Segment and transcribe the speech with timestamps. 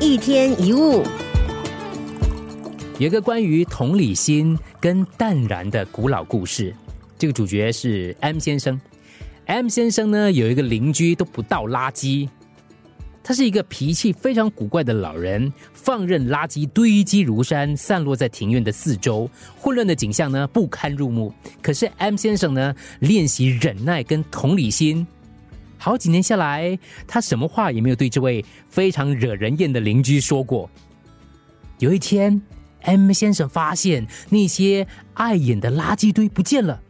[0.00, 1.02] 一天一物，
[3.00, 6.72] 有一个关于同理心跟淡然的古老故事。
[7.18, 8.80] 这个主角是 M 先生。
[9.46, 12.28] M 先生呢有一个邻居都不倒垃圾，
[13.24, 19.28] 他是一个脾气非常古怪的老人，放任垃圾堆积如山，散落在庭院的四周，
[19.58, 21.34] 混乱的景象呢不堪入目。
[21.60, 25.04] 可是 M 先生呢练习忍耐跟同理心。
[25.78, 30.68] 好几年下来，他什么话也没有对这位非常惹人厌的邻居说过。
[31.78, 32.42] 有一天
[32.82, 36.80] ，M 先生发现那些碍眼的垃圾堆不见了，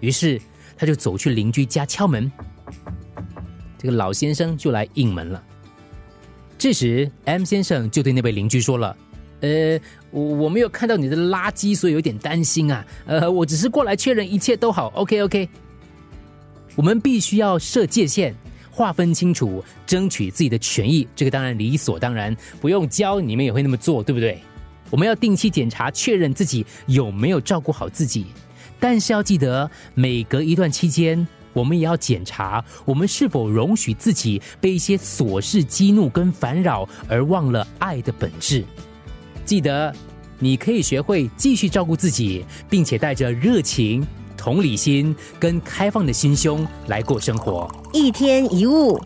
[0.00, 0.40] 于是
[0.76, 2.30] 他就走去邻居家敲门。
[3.78, 5.42] 这个老先生就来应门了。
[6.58, 8.96] 这时，M 先生就对那位邻居说了
[9.42, 9.78] ：“呃，
[10.10, 12.84] 我我没有看到你的垃圾，所以有点担心啊。
[13.06, 14.88] 呃，我只是过来确认一切都好。
[14.94, 15.48] OK，OK。”
[16.74, 18.34] 我们必须要设界限，
[18.72, 21.06] 划分清楚，争取自己的权益。
[21.14, 24.40] 这个当然理所当然，不用教你们也会那么做，对不对？
[24.90, 28.26] 我们要定期检查，确认自己有没有照顾好自己。
[28.80, 38.64] 但是要记得，每隔一段期间，我们也要检查我们是否容许自己被一些琐事激怒跟烦扰，而忘了爱的本质。
[39.44, 39.94] 记得，
[40.38, 44.06] 你可以学会继续照顾自己，并且带着热情。
[44.42, 49.00] 同理心跟开放的心胸来过生活，一天一物。